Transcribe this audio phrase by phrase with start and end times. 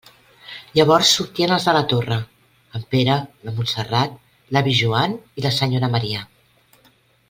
[0.77, 2.17] Llavors sortien els de la Torre:
[2.79, 3.19] en Pere,
[3.49, 4.19] la Montserrat,
[4.57, 6.29] l'avi Joan i la senyora Maria.